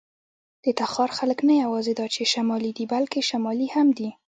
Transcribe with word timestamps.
د 0.63 0.65
تخار 0.79 1.09
خلک 1.19 1.39
نه 1.49 1.55
یواځې 1.63 1.93
دا 1.99 2.05
چې 2.15 2.21
شمالي 2.33 2.71
دي، 2.77 2.85
بلکې 2.93 3.21
شمالي 3.29 3.67
هم 3.75 3.87
دي. 3.97 4.09